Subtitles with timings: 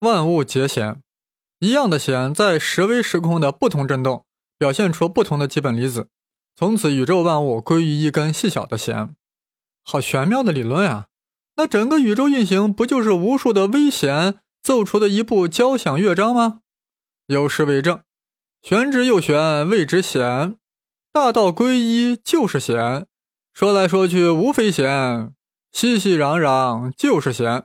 [0.00, 1.00] 万物皆弦，
[1.58, 4.26] 一样的弦在十微时空的不同振动，
[4.58, 6.08] 表现出不同的基本粒子。
[6.54, 9.14] 从此，宇宙万物归于一根细小的弦。
[9.82, 11.06] 好玄妙的理论啊！
[11.56, 16.60] 那整个宇宙运行不就是无数的微弦奏出的一部交响乐章吗？
[17.28, 18.02] 有诗为证
[18.62, 20.56] ：“玄之又玄，谓之弦。
[21.10, 23.06] 大道归一，就是弦。
[23.54, 25.32] 说来说去，无非弦。
[25.72, 27.64] 熙熙攘攘，就是弦。”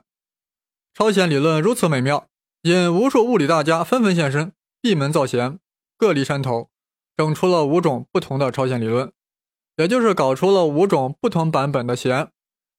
[1.02, 2.28] 超弦理论如此美妙，
[2.62, 5.58] 引无数物理大家纷纷现身，闭门造弦，
[5.96, 6.70] 各立山头，
[7.16, 9.12] 整出了五种不同的超弦理论，
[9.78, 12.30] 也就是搞出了五种不同版本的弦，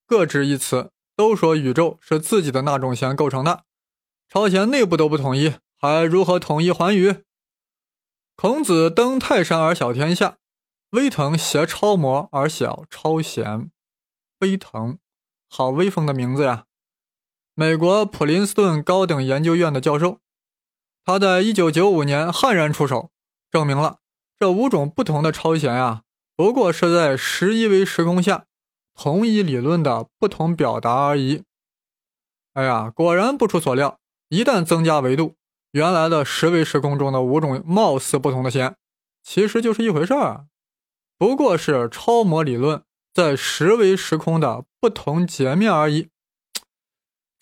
[0.08, 3.66] 各执一词，都说宇宙是自己的那种弦构成的。
[4.30, 7.18] 超弦内部都不统一，还如何统一寰宇？
[8.38, 10.38] 孔子登泰山而小天下，
[10.92, 13.70] 威腾携超模而小超弦。
[14.40, 14.98] 威腾，
[15.50, 16.64] 好威风的名字呀！
[17.56, 20.18] 美国普林斯顿高等研究院的教授，
[21.06, 23.12] 他在一九九五年悍然出手，
[23.52, 24.00] 证明了
[24.40, 26.02] 这五种不同的超弦呀，
[26.36, 28.46] 不过是在十一维时空下
[28.96, 31.44] 同一理论的不同表达而已。
[32.54, 35.36] 哎呀，果然不出所料，一旦增加维度，
[35.74, 38.76] 原来的十维时空中的五种貌似不同的弦，
[39.22, 40.48] 其实就是一回事儿，
[41.20, 46.10] 不过是超模理论在十维时空的不同截面而已。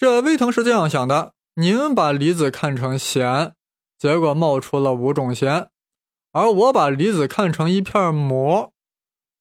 [0.02, 3.54] 这威腾是这样想的：您把离子看成弦，
[4.00, 5.68] 结果冒出了五种弦；
[6.32, 8.74] 而我把离子看成一片膜，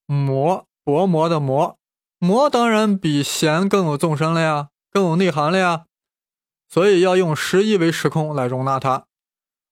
[0.05, 1.78] 膜薄膜的膜，
[2.19, 5.86] 膜当然比弦更有纵深了呀，更有内涵了呀。
[6.69, 9.06] 所以要用十一维时空来容纳它。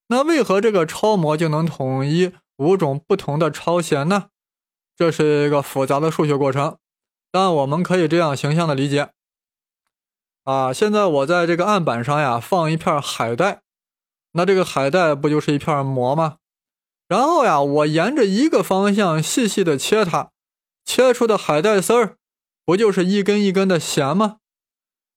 [0.06, 4.28] 那为何这个超模就能统一五种不同的超弦呢？
[4.96, 6.78] 这是一个复杂的数学过程，
[7.30, 9.10] 但我们可以这样形象的理解。
[10.48, 13.60] 啊，现在我在这个案板上呀放一片海带，
[14.32, 16.38] 那这个海带不就是一片膜吗？
[17.06, 20.30] 然后呀，我沿着一个方向细细的切它，
[20.86, 22.16] 切出的海带丝儿
[22.64, 24.38] 不就是一根一根的弦吗？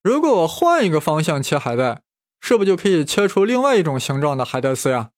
[0.03, 2.01] 如果我换一个方向切海带，
[2.41, 5.11] 是不就可以切出另外一种形状的海带丝呀？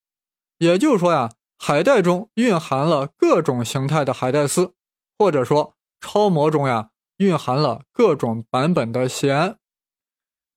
[0.58, 4.74] 也就是说呀，海带中蕴含了各种形态的海带丝，
[5.18, 9.56] 或者说超模中呀蕴含了各种版本的弦。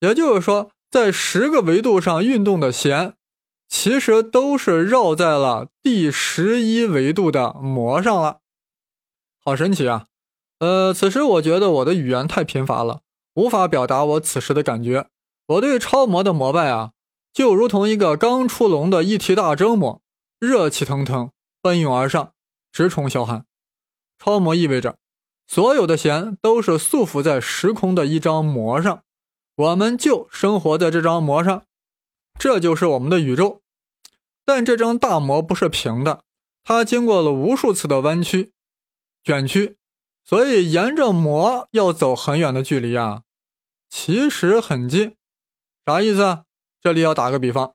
[0.00, 3.14] 也就是说，在十个维度上运动的弦，
[3.68, 8.38] 其实都是绕在了第十一维度的膜上了。
[9.44, 10.06] 好神奇啊！
[10.60, 13.00] 呃，此时我觉得我的语言太贫乏了，
[13.34, 15.08] 无法表达我此时的感觉。
[15.46, 16.92] 我对超模的膜拜啊，
[17.32, 20.02] 就如同一个刚出笼的一提大蒸馍，
[20.38, 21.30] 热气腾腾
[21.62, 22.32] 奔涌而上，
[22.70, 23.46] 直冲霄汉。
[24.18, 24.96] 超模意味着，
[25.46, 29.02] 所有的弦都是束缚在时空的一张膜上。
[29.58, 31.64] 我们就生活在这张膜上，
[32.38, 33.60] 这就是我们的宇宙。
[34.44, 36.22] 但这张大膜不是平的，
[36.62, 38.52] 它经过了无数次的弯曲、
[39.24, 39.76] 卷曲，
[40.24, 43.22] 所以沿着膜要走很远的距离啊。
[43.90, 45.16] 其实很近，
[45.84, 46.44] 啥意思？
[46.80, 47.74] 这里要打个比方，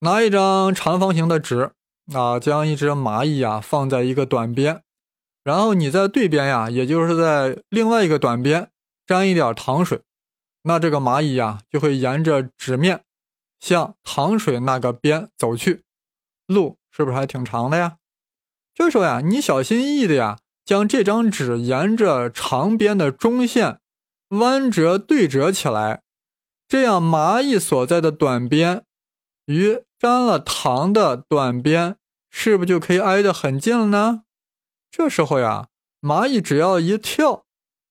[0.00, 1.70] 拿一张长方形的纸
[2.12, 4.82] 啊，将一只蚂蚁呀放在一个短边，
[5.42, 8.70] 然后你在对边呀，也就是在另外一个短边
[9.06, 10.02] 沾一点糖水。
[10.62, 13.04] 那这个蚂蚁呀，就会沿着纸面
[13.58, 15.82] 向糖水那个边走去，
[16.46, 17.98] 路是不是还挺长的呀？
[18.74, 23.80] 这时候呀，你小心翼翼的呀，将这张纸沿着长边的中线
[24.28, 26.02] 弯折对折起来，
[26.66, 28.84] 这样蚂蚁所在的短边
[29.44, 31.96] 与沾了糖的短边，
[32.30, 34.22] 是不是就可以挨得很近了呢？
[34.90, 35.68] 这时候呀，
[36.00, 37.44] 蚂蚁只要一跳，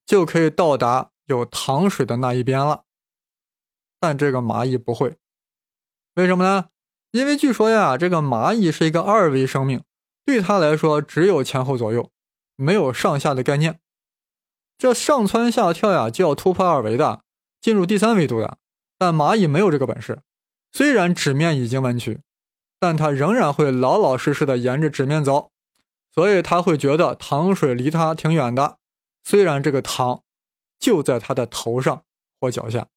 [0.06, 1.11] 就可以到达。
[1.31, 2.84] 有糖水的那一边了，
[4.00, 5.18] 但这个蚂蚁不会，
[6.14, 6.68] 为什么呢？
[7.12, 9.84] 因为据说呀，这个蚂蚁是一个二维生命，
[10.24, 12.12] 对它来说只有前后左右，
[12.56, 13.80] 没有上下的概念。
[14.78, 17.22] 这上蹿下跳呀，就要突破二维的，
[17.59, 18.58] 进入第三维度的。
[18.98, 20.22] 但蚂蚁没有这个本事，
[20.72, 22.22] 虽然纸面已经弯曲，
[22.80, 25.51] 但它仍然会老老实实的沿着纸面走，
[26.13, 28.78] 所以它会觉得糖水离它挺远的，
[29.24, 30.24] 虽然这个糖。
[30.81, 32.04] 就在他的头上
[32.42, 32.88] 或脚下。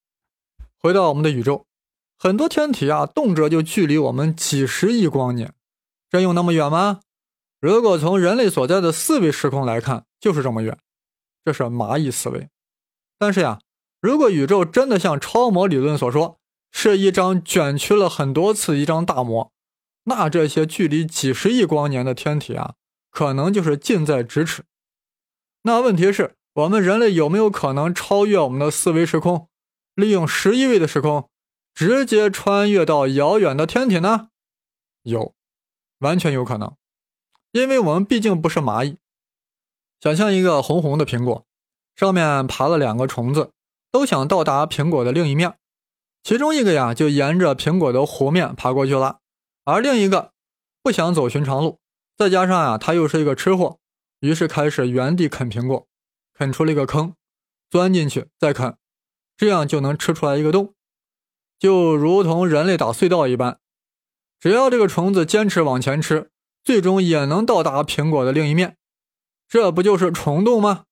[0.77, 1.67] 回到我们的宇宙，
[2.19, 5.55] 很多天体啊，动辄就距离我们几十亿光年，
[6.11, 7.03] 真有那么远吗？
[7.61, 10.77] 如果从人类所在的四维时空来看，就是这么远。
[11.45, 12.49] 这是蚂蚁思维。
[13.19, 13.61] 但是呀，
[14.01, 16.39] 如果宇宙真的像超模理论所说，
[16.73, 19.53] 是一张卷曲了很多次一张大膜，
[20.05, 22.75] 那这些距离几十亿光年的天体啊，
[23.11, 24.65] 可能就是近在咫尺。
[25.63, 26.37] 那问题是？
[26.55, 29.49] 我们人类有没有可能超越我们的四维时空，
[29.97, 31.29] 利用十一维的时空
[31.75, 34.29] 直接穿越到遥远的天体呢？
[35.03, 35.35] 有，
[35.99, 36.77] 完全有可能，
[37.51, 38.99] 因为我们毕竟不是蚂蚁。
[40.01, 41.45] 想象一个红红的苹果，
[41.97, 43.51] 上面爬了两个虫子，
[43.91, 45.59] 都想到达苹果的另一面。
[46.23, 49.19] 其中一个呀，就沿着苹果的弧面爬过去了，
[49.65, 50.33] 而另一个
[50.83, 51.81] 不想走寻常路，
[52.17, 53.81] 再加上啊，他又是一个吃货，
[54.21, 55.87] 于是开始原地啃苹果，
[56.35, 57.15] 啃出了一个坑，
[57.71, 58.77] 钻进去再啃，
[59.37, 60.75] 这样就能吃出来一个洞。
[61.59, 63.61] 就如同人类打隧道一般，
[64.39, 66.31] 只要这个虫子坚持往前吃，
[66.63, 68.77] 最终也能到达苹果的另一面。
[69.49, 70.85] 这不就是虫洞吗？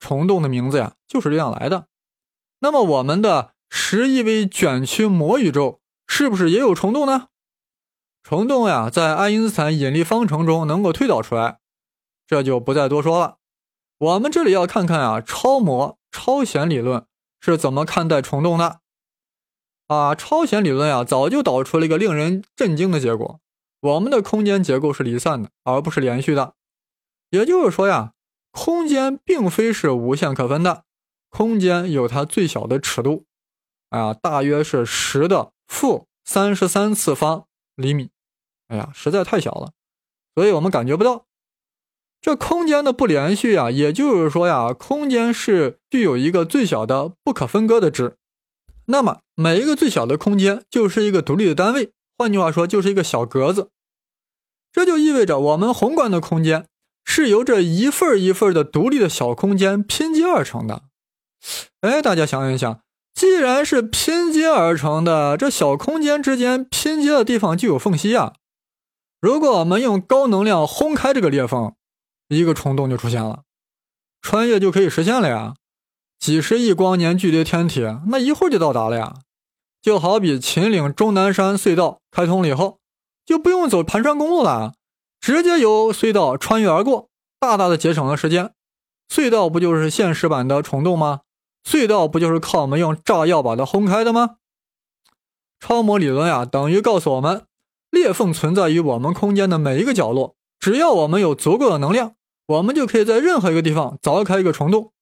[0.00, 1.86] 虫洞的名字呀，就是这样来的。
[2.58, 7.28] 那么我们的十亿维卷曲膜宇宙是不是也有虫洞呢？
[8.24, 11.60] 虫洞呀，在爱因斯坦引力方程中能够推导出来，
[12.26, 13.38] 这就不再多说了。
[14.02, 17.06] 我们这里要看看啊，超模超弦理论
[17.40, 18.80] 是怎么看待虫洞的。
[19.86, 23.38] 啊，超弦理论啊，早就导出了一个令人震惊的结果：
[23.78, 26.54] 我们的空间结构是离散的，而不是连续的。
[27.30, 28.14] 也就是说呀，
[28.50, 30.82] 空间并非是无限可分的，
[31.28, 33.26] 空间有它最小的尺度，
[33.90, 37.46] 哎呀，大约是十的负三十三次方
[37.76, 38.10] 厘米。
[38.66, 39.70] 哎呀，实在太小了，
[40.34, 41.26] 所以我们感觉不到
[42.22, 43.70] 这空间的不连续啊。
[43.70, 48.16] 也就是说呀，空间是具有一个最小的不可分割的值。
[48.86, 53.68] 那么每一个最小的空间就是一个独立的单位，换句话说就是一个小格子。
[54.72, 56.66] 这就意味着我们宏观的空间
[57.04, 60.84] 是由这一份一份的独立的小空间拼接而成的。
[61.82, 62.80] 哎，大家想一想，
[63.14, 68.34] 既然是拼接而成的，这小空间之间拼接的地方就有缝隙啊。
[69.20, 71.74] 如果我们用高能量轰开这个裂缝，
[72.34, 73.42] 一个虫洞就出现了，
[74.20, 75.54] 穿越就可以实现了呀。
[76.18, 79.14] 几十亿光年距离天体，那一会儿就到达了呀！
[79.82, 82.78] 就好比秦岭终南山隧道开通了以后，
[83.26, 84.74] 就不用走盘山公路了，
[85.20, 87.08] 直接由隧道穿越而过，
[87.40, 88.54] 大大的节省了时间。
[89.08, 91.22] 隧道不就是现实版的虫洞吗？
[91.68, 94.36] 隧道不就是靠我们用炸药把它轰开的吗？
[95.58, 97.44] 超模理论呀，等于告诉我们，
[97.90, 102.14] 裂缝存在于我们空间的每一个角落，只要我们有足够的能量，
[102.46, 104.92] 我们就可以在任何一个地方凿开一个虫洞。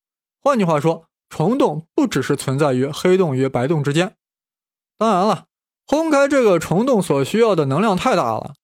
[0.41, 4.17] 换句话说，虫洞不只是存在于黑洞与白洞之间，
[4.99, 5.47] 当然了，
[5.87, 8.55] 轰开这个虫洞所需要的能量太大了，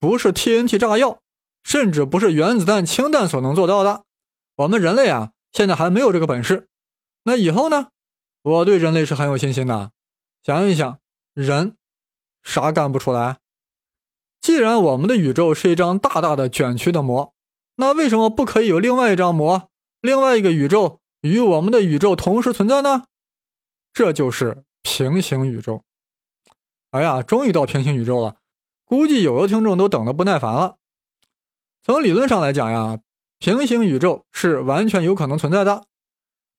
[0.00, 1.20] 不是 TNT 炸药，
[1.62, 4.04] 甚至不是原子弹、氢弹所能做到的。
[4.56, 6.68] 我们人类啊，现在还没有这个本事。
[7.24, 7.88] 那以后呢？
[8.42, 9.90] 我对人类是很有信心的。
[10.42, 10.98] 想一想，
[11.34, 11.76] 人
[12.42, 13.38] 啥干不出来？
[14.40, 17.34] 既然我们的宇宙是一张大大的卷曲的膜，
[17.80, 19.70] 那为什么不可以有另外一张膜，
[20.00, 20.98] 另外一个宇宙？
[21.20, 23.04] 与我们的宇宙同时存在呢？
[23.92, 25.84] 这就是平行宇宙。
[26.90, 28.36] 哎呀，终于到平行宇宙了，
[28.84, 30.76] 估计有的听众都等得不耐烦了。
[31.84, 32.98] 从理论上来讲呀，
[33.38, 35.84] 平行宇宙是完全有可能存在的。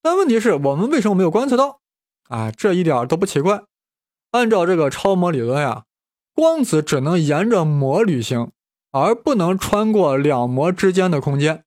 [0.01, 1.81] 但问题是我们为什么没有观测到？
[2.30, 3.63] 啊，这一点都不奇怪。
[4.31, 5.83] 按照这个超模理论呀，
[6.33, 8.51] 光子只能沿着膜旅行，
[8.91, 11.63] 而不能穿过两膜之间的空间。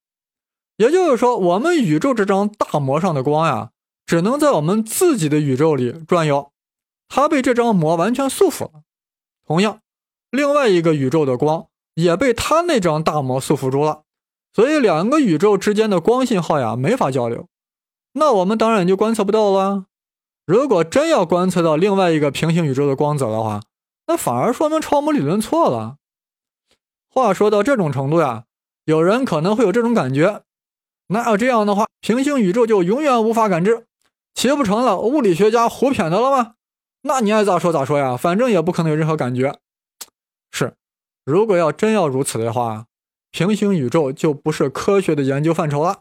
[0.77, 3.71] 也就是说，我们宇宙这张大膜上的光呀，
[4.07, 6.51] 只能在我们自己的宇宙里转悠，
[7.09, 8.83] 它被这张膜完全束缚了。
[9.47, 9.81] 同样，
[10.31, 14.03] 另外一个宇宙的光也被它那张大膜束缚住了，
[14.55, 17.47] 所以两个宇宙之间的光信号呀没法交流。
[18.15, 19.85] 那我们当然就观测不到了。
[20.45, 23.61] 如果真要观测到另外一个平行宇宙的光泽的话，
[24.07, 25.99] 那反而说明超模理论错了。
[27.15, 28.45] 话说到这种程度呀，
[28.87, 30.45] 有人可能会有这种感觉。
[31.09, 33.87] 那要这样的话，平行宇宙就永远无法感知，
[34.33, 36.55] 岂不成了物理学家胡谝的了吗？
[37.03, 39.59] 那你爱咋说咋说呀，反正也不可能有任何感觉。
[40.51, 40.75] 是，
[41.27, 42.87] 如果要真要如此的话，
[43.31, 46.01] 平行宇宙就不是科学的研究范畴了，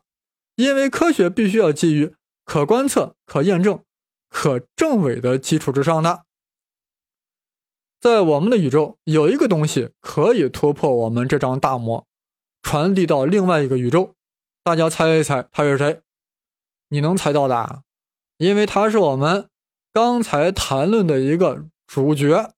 [0.56, 2.16] 因为科学必须要基于
[2.46, 3.84] 可观测、可验证、
[4.30, 6.24] 可证伪的基础之上的。
[8.02, 12.04] 在我们的宇宙，有一个东西可以突破我们这张大膜，
[12.64, 14.16] 传递到另外一个宇宙。
[14.64, 16.00] 大家猜一猜，他是谁？
[16.90, 17.84] 你能猜到的，
[18.40, 19.46] 因为他是我们
[19.94, 22.50] 刚才谈论的一个主角。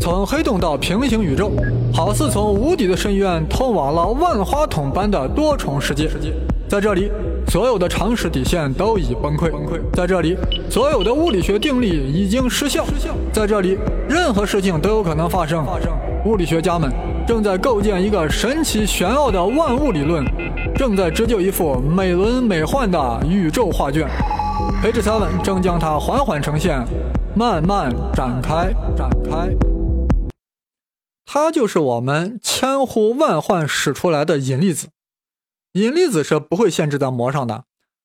[0.00, 1.52] 从黑洞到平行宇宙，
[1.92, 6.08] 好似从无底的深渊通往了万花筒般的多重世界。
[6.66, 7.12] 在这里，
[7.50, 9.50] 所有的常识底线都已崩溃。
[9.92, 10.36] 在这里，
[10.70, 12.84] 所有的物理学定律已经失效。
[13.32, 13.78] 在这里，
[14.08, 15.64] 任何事情都有可能发生。
[16.24, 16.90] 物理学家们。
[17.26, 20.24] 正在构建一个神奇玄奥的万物理论，
[20.74, 24.08] 正在织就一幅美轮美奂的宇宙画卷。
[24.80, 26.82] 培智 seven 正将它缓缓呈现，
[27.34, 29.54] 慢慢展开，展开。
[31.26, 34.88] 它就是我们千呼万唤使出来的引力子。
[35.72, 37.64] 引力子是不会限制在膜上的，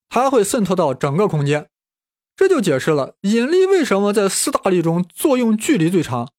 [0.10, 1.70] 它会渗透到整个空间。
[2.36, 6.32] 这就解释了引力为什么在四大力中作用距离最长，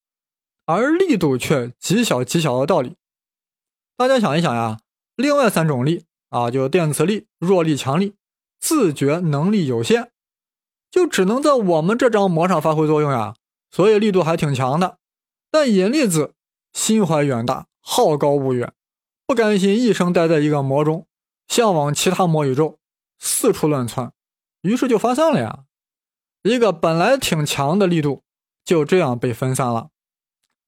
[0.65, 2.95] 而力度却极小极小的道理。
[3.95, 4.79] 大家想一想呀，
[5.15, 8.15] 另外三种力啊，就电磁力、弱力、强力，
[8.59, 10.09] 自觉能力有限，
[10.91, 13.35] 就只能在我们这张膜上发挥作用呀，
[13.71, 14.97] 所以力度还挺强的。
[15.49, 16.33] 但引力子
[16.73, 18.73] 心怀远大，好高骛远，
[19.25, 21.07] 不甘心一生待在一个膜中，
[21.47, 22.79] 向往其他魔宇宙，
[23.19, 24.11] 四处乱窜，
[24.61, 25.65] 于是就发散了呀。
[26.43, 28.23] 一个本来挺强的力度，
[28.63, 29.89] 就这样被分散了。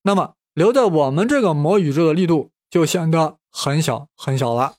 [0.04, 4.76] 那么留在我们这个魔宇宙的力度就显得很小很小了。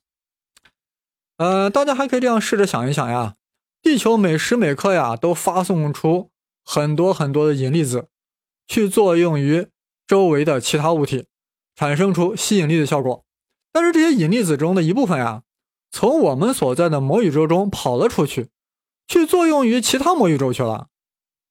[1.37, 3.37] 呃，大家还可以这样试着想一想呀，
[3.81, 6.31] 地球每时每刻呀都发送出
[6.65, 8.09] 很多很多的引力子，
[8.67, 9.69] 去作用于
[10.07, 11.27] 周围的其他物体，
[11.77, 13.25] 产生出吸引力的效果。
[13.71, 15.45] 但是这些引力子中的一部分呀，
[15.91, 18.49] 从我们所在的魔宇宙中跑了出去。
[19.07, 20.89] 去作用于其他魔宇宙去了，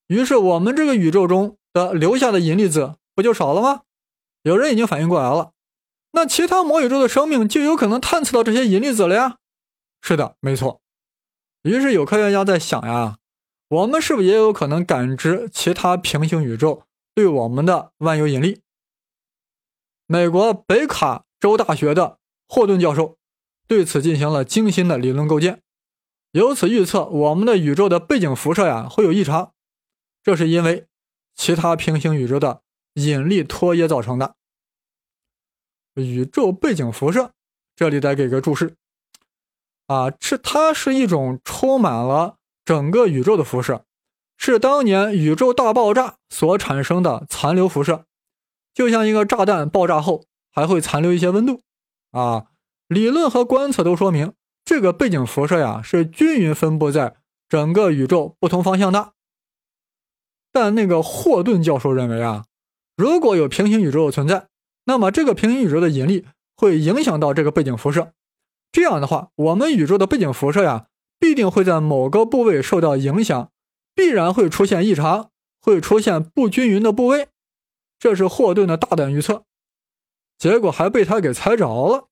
[0.05, 3.81] 于是我们这个宇宙中的留下的引力子不就少了吗？
[4.43, 5.53] 有人已经反应过来了，
[6.11, 9.37] 那其他魔宇宙的生命就有可能探测到这些引力子了呀。
[10.03, 10.81] 是的，没错。
[11.63, 13.17] 于是有科学家在想呀，
[13.69, 16.83] 我们是不是也有可能感知其他平行宇宙
[17.15, 18.61] 对我们的万有引力？
[20.05, 23.17] 美国北卡州大学的霍顿教授
[23.67, 25.61] 对此进行了精心的理论构建。
[26.31, 29.53] 由此预测，我们的宇宙的背景辐射呀会有异常，
[30.23, 30.87] 这是因为
[31.35, 32.61] 其他平行宇宙的
[32.93, 34.35] 引力拖曳造成的。
[35.95, 37.31] 宇宙背景辐射，
[37.75, 38.75] 这里再给个注释
[39.87, 43.85] 啊，是它是一种充满了整个宇宙的辐射，
[44.37, 48.05] 是当年宇宙大爆炸所产生的残留辐射，
[48.73, 51.61] 就像一个炸弹爆炸后还会残留一些温度
[52.11, 52.47] 啊。
[52.87, 54.33] 理论和观测都说明。
[54.65, 57.15] 这个背景辐射呀，是均匀分布在
[57.47, 59.13] 整个宇宙不同方向的。
[60.51, 62.45] 但那个霍顿教授认为啊，
[62.97, 64.47] 如果有平行宇宙的存在，
[64.83, 66.25] 那么这个平行宇宙的引力
[66.57, 68.11] 会影响到这个背景辐射。
[68.71, 73.51] 这样的话，我们宇宙的背景辐射呀，必定会在某个部位受到影响，
[73.95, 75.29] 必然会出现异常，
[75.61, 77.29] 会出现不均匀的部位。
[77.97, 79.45] 这是霍顿的大胆预测，
[80.37, 82.09] 结果还被他给猜着了。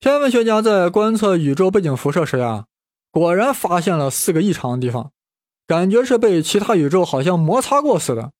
[0.00, 2.66] 天文学家在观测宇宙背景辐射时呀，
[3.10, 5.10] 果然发现了四个异常的地方，
[5.66, 8.30] 感觉是被其他宇宙好像摩擦过似的。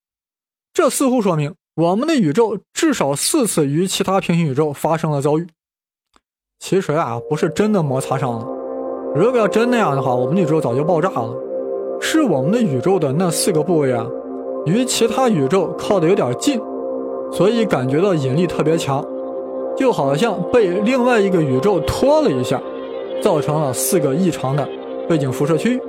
[0.73, 5.49] 这似乎说明我们的宇宙至少四次与其他平行宇宙发生了遭遇。
[6.61, 8.47] 其实啊，不是真的摩擦上了。
[9.17, 11.35] 如果要真那样的话，我们的宇宙早就爆炸了。
[12.01, 14.07] 是我们的宇宙的那四个部位啊，
[14.65, 16.61] 与其他宇宙靠的有点近，
[17.33, 19.05] 所以感觉到引力特别强。
[19.79, 22.61] 就好像被另外一个宇宙拖了一下，
[23.23, 24.69] 造成了四个异常的
[25.09, 25.81] 背景辐射区。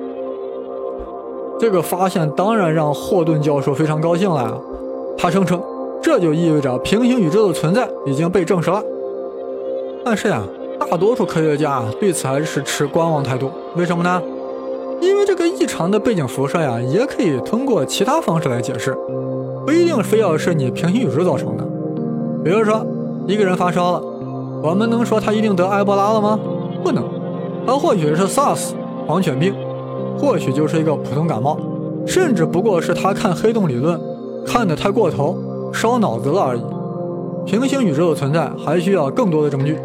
[1.60, 4.56] 这个发现当然让霍顿教授非常高兴了，
[5.18, 5.60] 他声称
[6.02, 8.82] 这就意味着平行宇宙的存在已经被证实了。
[10.06, 10.44] 但是呀，
[10.80, 13.52] 大多数科学家对此还是持观望态度。
[13.76, 14.22] 为什么呢？
[15.02, 18.96] 因为这个异常的背景辐射呀，也可以通过其他方式来解释，
[19.66, 21.68] 不一定非要是你平行宇宙造成的。
[22.44, 22.86] 比如说。
[23.30, 24.02] 一个人发烧了，
[24.64, 26.40] 我们能说他一定得埃博拉了吗？
[26.84, 27.04] 不能，
[27.64, 28.72] 他或许是 SARS
[29.06, 29.54] 狂犬病，
[30.18, 31.56] 或许就是一个普通感冒，
[32.08, 34.02] 甚至不过是他看黑洞理论
[34.48, 35.38] 看得太过头，
[35.72, 36.62] 烧脑子了而已。
[37.46, 39.78] 平行宇宙的存在还需要更多的证据，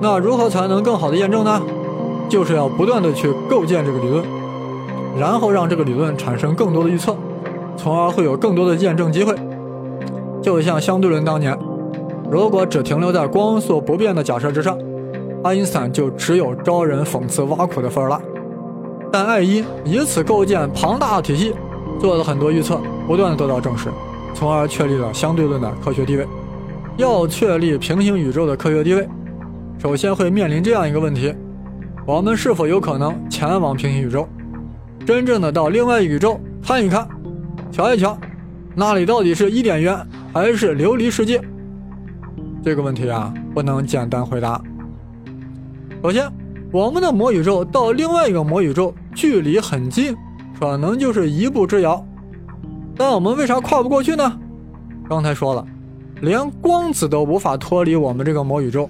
[0.00, 1.60] 那如何才能更好的验证呢？
[2.30, 4.24] 就是要不断的去构建这个理论，
[5.18, 7.14] 然后让这个理论产生更多的预测，
[7.76, 9.34] 从而会有更多的验证机会。
[10.40, 11.58] 就像相对论当年。
[12.30, 14.78] 如果只停留在光速不变的假设之上，
[15.42, 18.20] 爱因斯坦就只有招人讽刺挖苦的份儿了。
[19.10, 21.52] 但爱因以此构建庞大体系，
[21.98, 23.88] 做了很多预测，不断得到证实，
[24.32, 26.24] 从而确立了相对论的科学地位。
[26.96, 29.08] 要确立平行宇宙的科学地位，
[29.78, 31.34] 首先会面临这样一个问题：
[32.06, 34.28] 我们是否有可能前往平行宇宙，
[35.04, 37.08] 真正的到另外宇宙看一看、
[37.72, 38.16] 瞧一瞧，
[38.76, 39.98] 那里到底是伊甸园
[40.32, 41.40] 还是琉璃世界？
[42.62, 44.60] 这个问题啊，不能简单回答。
[46.02, 46.30] 首先，
[46.70, 50.14] 我们的魔宇宙到另外一个魔宇宙距离很近，
[50.58, 52.04] 可能就是一步之遥。
[52.96, 54.38] 但我们为啥跨不过去呢？
[55.08, 55.66] 刚才说了，
[56.20, 58.88] 连光子都无法脱离我们这个魔宇宙，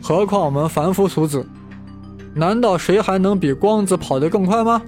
[0.00, 1.44] 何况我们凡夫俗子？
[2.34, 4.80] 难道谁还能比光子跑得更快吗？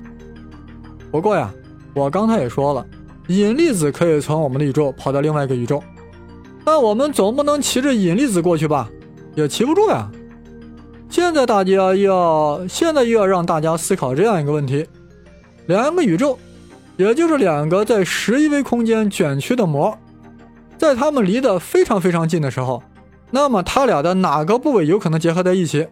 [1.11, 1.52] 不过呀，
[1.94, 2.87] 我刚才也说了，
[3.26, 5.83] 引力子可以从我们的宇宙跑到另外一个宇宙，
[6.64, 8.88] 但我们总不能骑着引力子过去吧？
[9.35, 10.11] 也骑不住呀。
[11.11, 14.87] 现在大家要，现在又要让大家思考这样一个问题：
[15.66, 16.38] 两个宇宙，
[16.97, 19.97] 也就是两个在十一维空间卷曲的膜，
[20.78, 22.83] 在它们离得非常非常近的时候，
[23.30, 25.87] 那么它俩的哪个部位有可能结合在一起？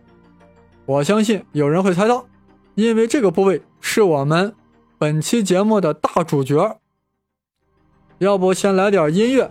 [0.86, 2.26] 我相信有人会猜到，
[2.74, 4.54] 因为这个部位是我们
[4.98, 6.78] 本期节目的大主角。
[8.18, 9.50] 要不先来点音乐。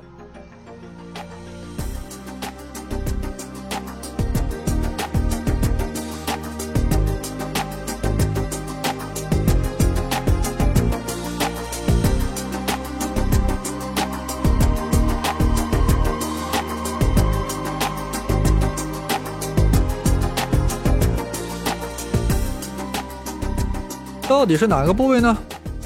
[24.52, 25.38] 底是哪个部位呢？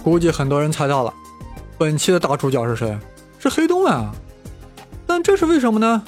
[0.04, 1.14] 估计很多人猜到了，
[1.78, 2.98] 本期的大主角是谁？
[3.38, 4.12] 是黑洞啊！
[5.06, 6.04] 但这是为什么呢？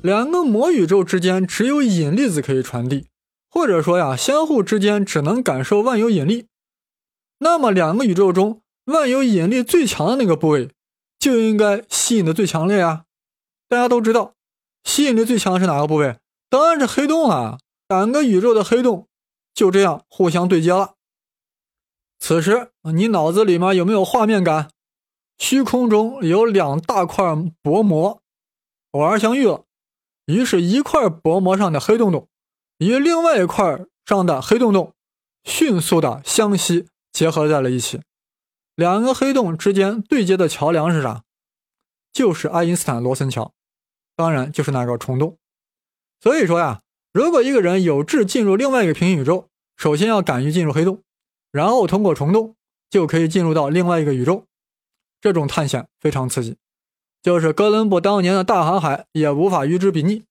[0.00, 3.04] 两个魔宇宙之间只有引力子可以传递，
[3.50, 6.46] 或者说呀，相互之间只能感受万有引力。
[7.40, 10.70] 那么两个宇宙中万有引力最强的那个部位，
[11.18, 13.02] 就应该吸引的最强烈啊！
[13.68, 14.32] 大家都知道，
[14.84, 16.16] 吸引力最强是哪个部位？
[16.48, 17.58] 当然是黑洞啊。
[17.88, 19.06] 两个宇宙的黑洞
[19.52, 20.94] 就这样互相对接了。
[22.20, 24.70] 此时，你脑子里面有没有画面感？
[25.38, 28.20] 虚空中有两大块薄膜
[28.90, 29.64] 偶然相遇了，
[30.26, 32.28] 于是，一块薄膜上的黑洞洞
[32.76, 34.92] 与另外一块上的黑洞洞
[35.44, 38.02] 迅速的相吸结合在了一起。
[38.74, 41.24] 两个黑洞之间对接的桥梁是啥？
[42.12, 43.54] 就是爱因斯坦罗森桥，
[44.14, 45.38] 当然就是那个虫洞。
[46.20, 46.82] 所以说呀，
[47.14, 51.02] 如果一个人有志进入另外一个平行宇宙，首先要敢于进入黑洞。
[51.50, 52.56] 然后通过虫洞
[52.88, 54.46] 就可以进入到另外一个宇宙，
[55.20, 56.56] 这种探险非常刺激，
[57.22, 60.24] 就是哥伦布当年的大航海也无法与之比拟。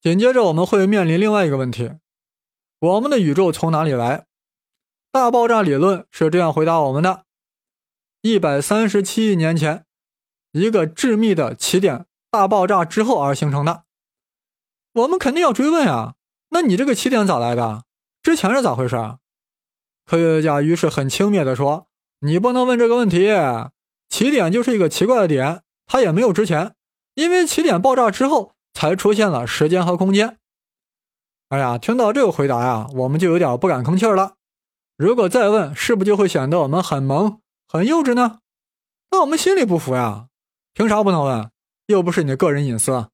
[0.00, 1.92] 紧接着我们会面临另外一个问题：
[2.78, 4.26] 我们的宇宙从哪里来？
[5.10, 7.24] 大爆炸理论是这样回答我们的：
[8.20, 9.84] 一百三十七亿年前，
[10.52, 13.84] 一个致密的起点大爆炸之后而形成的。
[14.92, 16.14] 我们肯定要追问啊，
[16.50, 17.84] 那你这个起点咋来的？
[18.22, 19.18] 之前是咋回事啊？
[20.06, 21.88] 科学家于是很轻蔑地说
[22.22, 23.28] ：“你不能问这个问题。
[24.08, 26.74] 起点就是一个奇怪的点，它也没有之前，
[27.14, 30.38] 因为起点爆炸之后才出现了时间和空间。”
[31.50, 34.34] 哎呀，听到这个回答呀，我们就有点不敢吭气了。
[34.96, 38.38] 如果再问，是不是就会显得我们很萌、很幼稚呢？
[39.10, 40.28] 那我们心里不服呀，
[40.72, 41.50] 凭啥不能问？
[41.86, 43.08] 又不是你的个人隐私。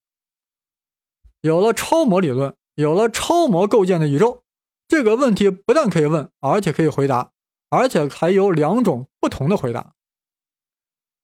[1.41, 4.42] 有了超模理论，有了超模构建的宇宙。
[4.87, 7.31] 这个问题不但可以问，而且可以回答，
[7.69, 9.93] 而且还有两种不同的回答。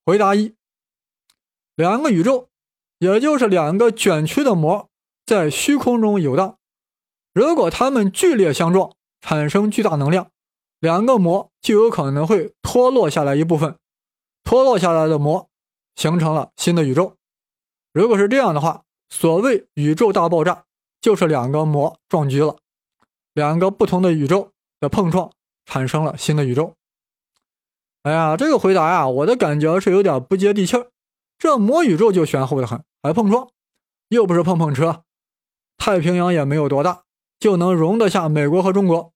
[0.06, 0.56] 回答一：
[1.76, 2.50] 两个宇宙，
[2.98, 4.90] 也就是两个卷曲的膜，
[5.26, 6.58] 在虚空中游荡。
[7.34, 10.32] 如果它们剧烈相撞，产生巨大能量，
[10.80, 13.76] 两个膜就有可能会脱落下来一部分。
[14.44, 15.48] 脱落下来的膜
[15.96, 17.18] 形成了新的宇宙。
[17.94, 20.66] 如果是这样的话，所谓宇宙大爆炸，
[21.00, 22.58] 就是两个膜撞击了。
[23.34, 25.32] 两个不同的宇宙的碰撞
[25.66, 26.76] 产生了新的宇宙。
[28.04, 30.90] 哎呀，这个回答呀，我的感觉是有点不接地气儿。
[31.38, 33.50] 这魔宇宙就玄乎的很，还碰撞，
[34.08, 35.04] 又不是碰碰车，
[35.78, 37.04] 太平洋也没有多大，
[37.40, 39.14] 就能容得下美国和中国。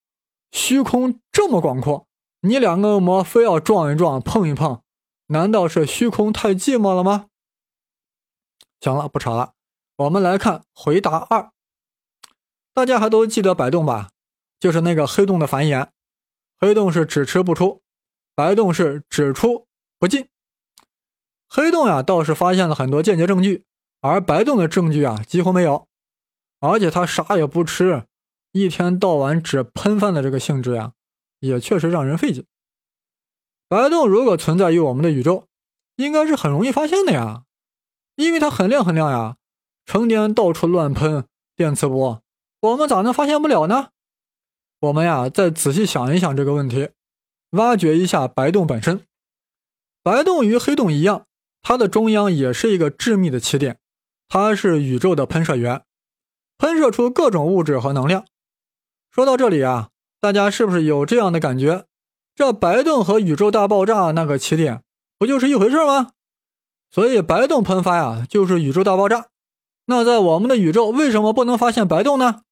[0.52, 2.08] 虚空这么广阔，
[2.42, 4.82] 你两个魔非要撞一撞、碰一碰，
[5.28, 7.28] 难道是虚空太寂寞了吗？
[8.80, 9.54] 行了，不扯了，
[9.96, 11.52] 我们来看回答二。
[12.74, 14.10] 大家还都记得白洞吧？
[14.60, 15.90] 就是那个黑洞的繁衍，
[16.60, 17.82] 黑洞是只吃不出，
[18.34, 19.68] 白洞是只出
[20.00, 20.28] 不进。
[21.48, 23.64] 黑洞呀倒是发现了很多间接证据，
[24.02, 25.88] 而白洞的证据啊几乎没有，
[26.60, 28.06] 而且它啥也不吃，
[28.54, 30.94] 一天到晚只喷饭的这个性质呀，
[31.40, 32.46] 也确实让人费解。
[33.68, 35.48] 白洞如果存在于我们的宇宙，
[35.98, 37.44] 应该是很容易发现的呀，
[38.16, 39.38] 因为它很亮很亮呀，
[39.86, 42.24] 成天到处乱喷电磁波，
[42.64, 43.90] 我们咋能发现不了呢？
[44.80, 46.92] 我们呀，再仔细想一想这个问题，
[47.52, 49.06] 挖掘一下白洞本身。
[50.02, 51.26] 白洞与黑洞一样，
[51.62, 53.80] 它的中央也是一个致密的起点，
[54.30, 55.84] 它是宇宙的喷射源，
[56.58, 58.26] 喷射出各种物质和能量。
[59.12, 59.90] 说到这里啊，
[60.22, 61.84] 大家是不是有这样的感觉？
[62.34, 64.82] 这白洞和宇宙大爆炸那个起点
[65.20, 66.12] 不就是一回事吗？
[66.90, 69.28] 所以白洞喷发呀，就是宇宙大爆炸。
[69.86, 72.44] 那在我们的宇宙为什么不能发现白洞呢？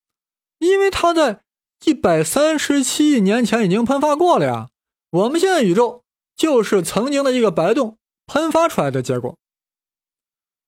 [0.61, 1.43] 因为它在。
[1.83, 4.69] 一百三十七亿年前已经喷发过了呀！
[5.09, 6.03] 我们现在宇宙
[6.35, 7.97] 就是曾经的一个白洞
[8.27, 9.35] 喷发出来的结果。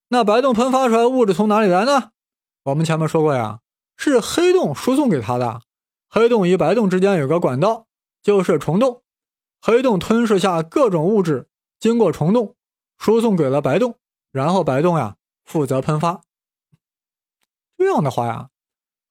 [0.07, 2.13] 那白洞喷发出来物质从哪里来呢？
[2.63, 3.59] 我们前面说过呀，
[3.95, 5.61] 是黑洞输送给它的。
[6.09, 7.85] 黑洞与白洞之间有个管道，
[8.23, 9.03] 就是虫洞。
[9.61, 11.47] 黑洞吞噬下各种物质，
[11.79, 12.55] 经过虫洞
[12.97, 13.99] 输送给了白洞，
[14.31, 16.21] 然后白洞呀负责喷发。
[17.77, 18.49] 这样的话呀，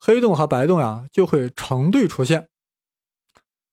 [0.04, 2.48] 黑洞和白洞呀就会成对出现。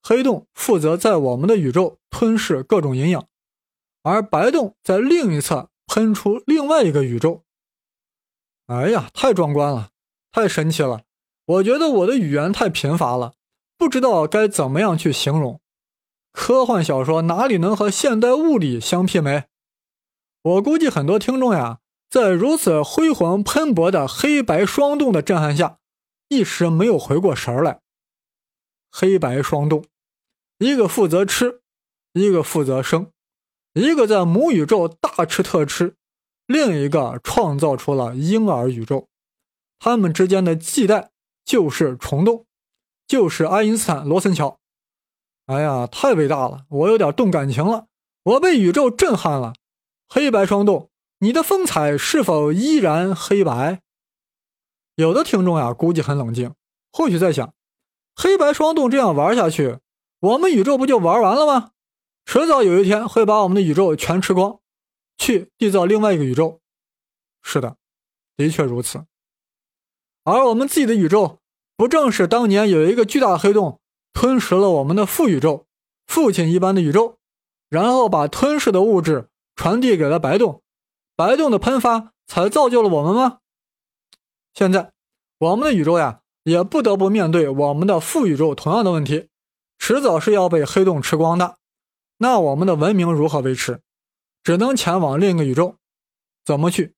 [0.03, 3.27] 黑洞负责在我们的宇宙吞噬各种营养，
[4.03, 7.43] 而白洞在另一侧喷出另外一个宇宙。
[8.67, 9.89] 哎呀，太壮观了，
[10.31, 11.01] 太神奇了！
[11.45, 13.33] 我觉得我的语言太贫乏了，
[13.75, 15.59] 不知道该怎么样去形容。
[16.31, 19.45] 科幻小说哪里能和现代物理相媲美？
[20.43, 25.78] 我估计很多听众呀，在如此辉煌喷薄的黑白双洞的震撼下，
[26.29, 27.81] 一时没有回过神来。
[28.89, 29.83] 黑白双洞，
[30.57, 31.61] 一个负责吃，
[32.13, 33.11] 一个负责生，
[33.73, 35.95] 一个在母宇宙大吃特吃，
[36.47, 39.07] 另一个创造出了婴儿宇宙。
[39.77, 41.11] 他们之间的系带
[41.45, 42.45] 就是虫洞，
[43.07, 44.59] 就是爱因斯坦罗森桥。
[45.45, 46.65] 哎呀，太伟大了！
[46.69, 47.87] 我有点动感情了，
[48.23, 49.53] 我被宇宙震撼了。
[50.07, 50.89] 黑白双洞，
[51.19, 53.81] 你的风采是否依然黑白？
[54.99, 56.53] 有的听众呀，估计很冷静，
[56.91, 57.53] 或许在想：
[58.17, 59.77] 黑白双洞这样玩下去，
[60.19, 61.71] 我们宇宙不就玩完了吗？
[62.25, 64.59] 迟早有一天会把我们的宇宙全吃光，
[65.17, 66.59] 去缔造另外一个宇宙。
[67.41, 67.77] 是的，
[68.35, 69.05] 的确如此。
[70.25, 71.39] 而我们自己的宇宙，
[71.77, 73.79] 不正是当年有一个巨大的黑洞？
[74.11, 75.65] 吞噬了我们的父宇宙，
[76.07, 77.19] 父亲一般的宇宙，
[77.69, 80.61] 然后把吞噬的物质传递给了白洞，
[81.15, 83.37] 白洞的喷发才造就了我们吗？
[84.53, 84.91] 现在
[85.37, 89.29] 我们的宇宙呀，也不得不面对我们的父宇宙同样的问题，
[89.77, 91.57] 迟早是要被黑洞吃光的。
[92.17, 93.81] 那我们的文明如何维持？
[94.43, 95.75] 只能前往另一个宇宙，
[96.43, 96.95] 怎么去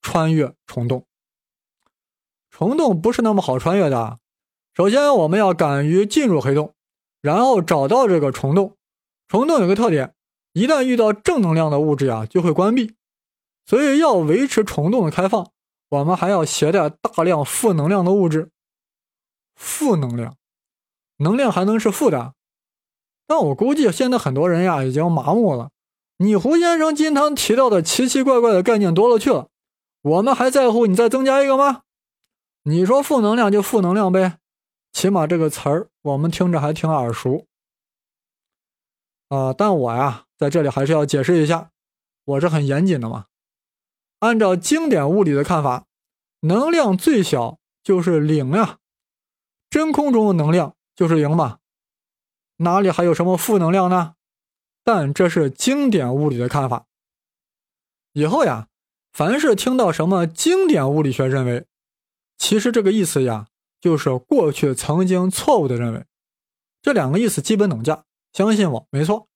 [0.00, 1.06] 穿越虫洞？
[2.50, 4.18] 虫洞不是那么好穿越的。
[4.74, 6.74] 首先，我们要敢于进入黑洞，
[7.20, 8.76] 然后找到这个虫洞。
[9.28, 10.14] 虫洞有个特点，
[10.52, 12.94] 一旦遇到正能量的物质呀，就会关闭。
[13.66, 15.50] 所以要维持虫洞的开放，
[15.94, 18.50] 我们还要携带大量负能量的物质。
[19.54, 20.36] 负能量，
[21.18, 22.34] 能量还能是负的？
[23.26, 25.70] 但我估计现在很多人呀已经麻木了。
[26.16, 29.48] 你胡先生经常提到的奇奇怪怪的概念多了去了，
[30.02, 31.82] 我们还在乎你再增加一个吗？
[32.64, 34.38] 你说负能量就负能量呗。
[34.92, 37.46] 起码这个词儿我们听着还挺耳熟，
[39.28, 39.52] 啊！
[39.52, 41.70] 但我呀，在这里还是要解释一下，
[42.24, 43.26] 我是很严谨的嘛。
[44.24, 45.84] 按照经典物理的看法，
[46.40, 48.78] 能量最小就是零呀，
[49.68, 51.58] 真空中的能量就是零嘛，
[52.56, 54.14] 哪里还有什么负能量呢？
[54.82, 56.86] 但这是经典物理的看法。
[58.12, 58.68] 以后呀，
[59.12, 61.66] 凡是听到什么经典物理学认为，
[62.38, 63.48] 其实这个意思呀。
[63.80, 66.06] 就是过去曾经错误的认为，
[66.80, 68.04] 这两个意思基本等价。
[68.32, 69.28] 相信我，没错。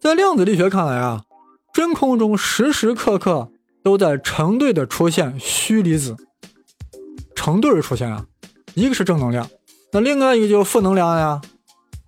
[0.00, 1.24] 在量子力学看来啊，
[1.74, 3.50] 真空中时时刻刻
[3.82, 6.16] 都在成对的出现虚离子，
[7.34, 8.24] 成对出现啊，
[8.74, 9.50] 一个是正能量，
[9.90, 11.42] 那另外一个就是负能量呀，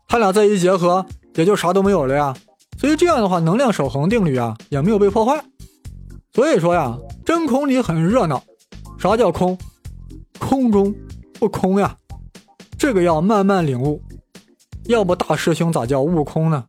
[0.07, 2.33] 它俩在一结合，也就啥都没有了呀。
[2.79, 5.45] 所以这样的话，能量守恒定律啊也没有被破坏。
[6.33, 8.41] 所以说呀，真空里很热闹。
[8.99, 9.59] 啥叫空？
[10.39, 10.95] 空中
[11.41, 11.97] 不空呀，
[12.79, 14.01] 这个要慢慢领悟。
[14.85, 16.67] 要不大师兄咋叫悟空呢？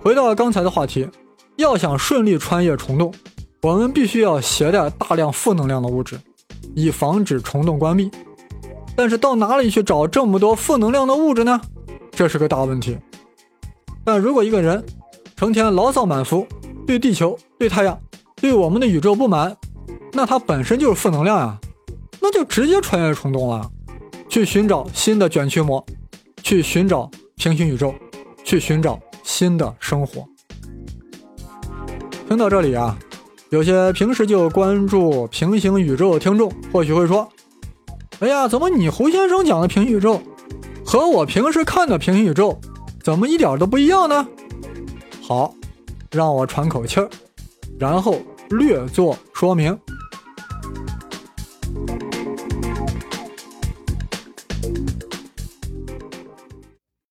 [0.00, 1.06] 回到刚才的话题，
[1.56, 3.12] 要想顺利穿越虫洞，
[3.62, 6.18] 我们必须要携带大量负能量的物质，
[6.74, 8.10] 以防止虫洞关闭。
[8.96, 11.60] 但是到哪里去找这么多负能量的物质呢？
[12.12, 12.96] 这是个大问题。
[14.04, 14.84] 但如果一个人
[15.36, 16.46] 成天牢骚满腹，
[16.86, 17.98] 对地球、对太阳、
[18.36, 19.56] 对我们的宇宙不满，
[20.12, 21.58] 那他本身就是负能量呀。
[22.20, 23.70] 那就直接穿越虫洞了，
[24.28, 25.84] 去寻找新的卷曲膜，
[26.42, 27.94] 去寻找平行宇宙，
[28.44, 30.26] 去寻找新的生活。
[32.34, 32.98] 听到这里啊，
[33.50, 37.28] 有些平时就关注平行宇宙的听众或许会说
[38.18, 40.20] ：“哎呀，怎么你胡先生讲的平行宇宙
[40.84, 42.58] 和我平时看的平行宇宙
[43.04, 44.26] 怎么一点都不一样呢？”
[45.22, 45.54] 好，
[46.10, 47.08] 让我喘口气儿，
[47.78, 48.16] 然后
[48.50, 49.78] 略作说明。